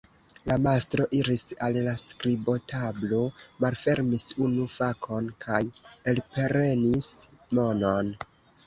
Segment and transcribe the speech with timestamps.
[0.51, 3.19] La mastro iris al la skribotablo,
[3.67, 5.63] malfermis unu fakon kaj
[6.17, 7.13] elprenis
[7.59, 8.15] monon.